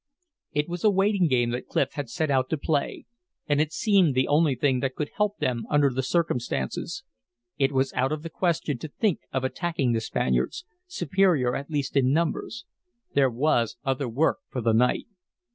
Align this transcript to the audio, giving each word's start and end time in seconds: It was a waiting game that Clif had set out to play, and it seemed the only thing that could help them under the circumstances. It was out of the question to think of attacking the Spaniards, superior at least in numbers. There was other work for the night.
It 0.51 0.67
was 0.67 0.83
a 0.83 0.89
waiting 0.89 1.27
game 1.27 1.51
that 1.51 1.67
Clif 1.67 1.91
had 1.93 2.09
set 2.09 2.31
out 2.31 2.49
to 2.49 2.57
play, 2.57 3.05
and 3.45 3.61
it 3.61 3.71
seemed 3.71 4.15
the 4.15 4.27
only 4.27 4.55
thing 4.55 4.79
that 4.79 4.95
could 4.95 5.11
help 5.15 5.37
them 5.37 5.67
under 5.69 5.91
the 5.91 6.01
circumstances. 6.01 7.03
It 7.59 7.71
was 7.71 7.93
out 7.93 8.11
of 8.11 8.23
the 8.23 8.29
question 8.31 8.79
to 8.79 8.87
think 8.87 9.19
of 9.31 9.43
attacking 9.43 9.91
the 9.91 10.01
Spaniards, 10.01 10.65
superior 10.87 11.55
at 11.55 11.69
least 11.69 11.95
in 11.95 12.11
numbers. 12.11 12.65
There 13.13 13.29
was 13.29 13.77
other 13.85 14.09
work 14.09 14.39
for 14.49 14.59
the 14.59 14.73
night. 14.73 15.05